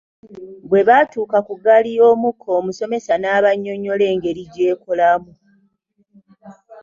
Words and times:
Bwe 0.69 0.81
baatuuka 0.87 1.37
ku 1.47 1.53
ggaali 1.59 1.89
y’omukka 1.97 2.49
omusomesa 2.59 3.13
n'abannyonnyola 3.17 4.03
engeri 4.13 4.43
gy'ekolamu. 4.53 5.31